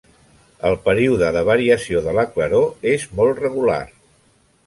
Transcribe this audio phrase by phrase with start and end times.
[0.69, 3.79] El període de variació de la claror és molt regular.